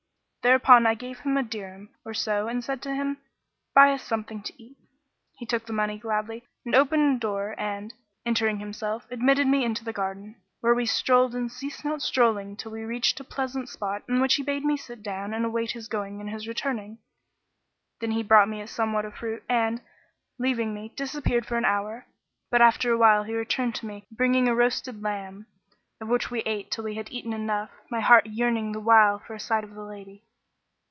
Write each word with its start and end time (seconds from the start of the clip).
Thereupon 0.43 0.87
I 0.87 0.95
gave 0.95 1.19
him 1.19 1.37
a 1.37 1.43
dirham 1.43 1.89
or 2.03 2.15
so 2.15 2.47
and 2.47 2.63
said 2.63 2.81
to 2.81 2.95
him, 2.95 3.17
Buy 3.75 3.91
us 3.93 4.01
something 4.01 4.41
to 4.41 4.53
eat.' 4.63 4.75
He 5.37 5.45
took 5.45 5.67
the 5.67 5.71
money 5.71 5.99
gladly 5.99 6.41
and 6.65 6.73
opened 6.73 7.19
door 7.21 7.53
and, 7.59 7.93
entering 8.25 8.57
himself, 8.57 9.05
admitted 9.11 9.45
me 9.45 9.63
into 9.63 9.83
the 9.85 9.93
garden, 9.93 10.41
where 10.61 10.73
we 10.73 10.87
strolled 10.87 11.35
and 11.35 11.51
ceased 11.51 11.85
not 11.85 12.01
strolling 12.01 12.55
till 12.57 12.71
we 12.71 12.81
reached 12.81 13.19
a 13.19 13.23
pleasant 13.23 13.69
spot 13.69 14.01
in 14.09 14.19
which 14.19 14.33
he 14.33 14.41
bade 14.41 14.65
me 14.65 14.77
sit 14.77 15.03
down 15.03 15.31
and 15.35 15.45
await 15.45 15.73
his 15.73 15.87
going 15.87 16.19
and 16.19 16.31
his 16.31 16.47
returning. 16.47 16.97
Then 17.99 18.09
he 18.09 18.23
brought 18.23 18.49
me 18.49 18.65
somewhat 18.65 19.05
of 19.05 19.13
fruit 19.13 19.43
and, 19.47 19.79
leaving 20.39 20.73
me, 20.73 20.91
disappeared 20.95 21.45
for 21.45 21.57
an 21.59 21.65
hour; 21.65 22.07
but 22.49 22.63
after 22.63 22.91
a 22.91 22.97
while 22.97 23.25
he 23.25 23.35
returned 23.35 23.75
to 23.75 23.85
me 23.85 24.05
bringing 24.09 24.47
a 24.47 24.55
roasted 24.55 25.03
lamb, 25.03 25.45
of 26.01 26.07
which 26.07 26.31
we 26.31 26.39
ate 26.47 26.71
till 26.71 26.85
we 26.85 26.95
had 26.95 27.11
eaten 27.11 27.31
enough, 27.31 27.69
my 27.91 27.99
heart 27.99 28.25
yearning 28.25 28.71
the 28.71 28.79
while 28.79 29.19
for 29.19 29.35
a 29.35 29.39
sight 29.39 29.63
of 29.63 29.75
the 29.75 29.83
lady. 29.83 30.23